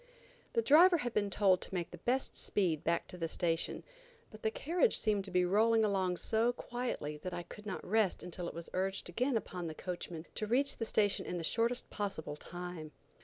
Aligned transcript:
The 0.53 0.63
driver 0.63 0.97
had 0.97 1.13
been 1.13 1.29
told 1.29 1.61
to 1.61 1.73
make 1.75 1.91
the 1.91 1.99
best 1.99 2.35
speed 2.35 2.83
back 2.83 3.07
to 3.09 3.19
the 3.19 3.27
station, 3.27 3.83
but 4.31 4.41
the 4.41 4.49
carriage 4.49 4.97
seemed 4.97 5.23
to 5.25 5.29
be 5.29 5.45
rolling 5.45 5.85
along 5.85 6.17
so 6.17 6.51
quietly 6.53 7.17
that 7.17 7.35
I 7.35 7.43
could 7.43 7.67
not 7.67 7.85
rest 7.87 8.23
until 8.23 8.47
it 8.47 8.55
was 8.55 8.67
urged 8.73 9.09
again 9.09 9.37
upon 9.37 9.67
the 9.67 9.75
coachman 9.75 10.25
to 10.33 10.47
reach 10.47 10.77
the 10.77 10.85
station 10.85 11.27
in 11.27 11.37
the 11.37 11.43
shortest 11.43 11.91
possible 11.91 12.35
time. 12.35 12.93